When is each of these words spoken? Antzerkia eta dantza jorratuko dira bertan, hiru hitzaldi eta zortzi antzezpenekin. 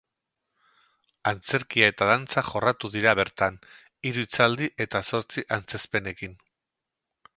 Antzerkia 1.31 1.89
eta 1.93 2.07
dantza 2.11 2.43
jorratuko 2.47 2.91
dira 2.95 3.13
bertan, 3.21 3.61
hiru 4.11 4.25
hitzaldi 4.29 4.71
eta 4.87 5.03
zortzi 5.11 5.45
antzezpenekin. 5.59 6.39